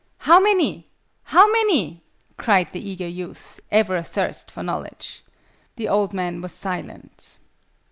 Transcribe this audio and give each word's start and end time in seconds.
"How 0.25 0.39
many? 0.39 0.87
How 1.25 1.45
many?" 1.51 2.01
cried 2.35 2.71
the 2.73 2.79
eager 2.79 3.07
youth, 3.07 3.59
ever 3.69 3.97
athirst 3.97 4.49
for 4.49 4.63
knowledge. 4.63 5.23
The 5.75 5.87
old 5.89 6.11
man 6.11 6.41
was 6.41 6.55
silent. 6.55 7.37